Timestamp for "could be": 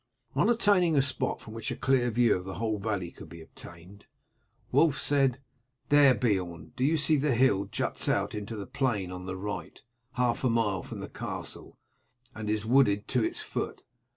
3.11-3.39